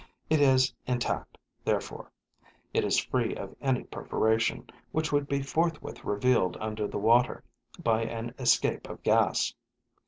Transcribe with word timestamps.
It 0.31 0.41
is 0.41 0.73
intact, 0.87 1.37
therefore; 1.63 2.11
it 2.73 2.83
is 2.83 2.97
free 2.97 3.35
of 3.35 3.55
any 3.61 3.83
perforation, 3.83 4.67
which 4.91 5.11
would 5.11 5.27
be 5.29 5.43
forthwith 5.43 6.03
revealed 6.03 6.57
under 6.59 6.87
the 6.87 6.97
water 6.97 7.43
by 7.77 8.05
an 8.05 8.33
escape 8.39 8.89
of 8.89 9.03
gas. 9.03 9.53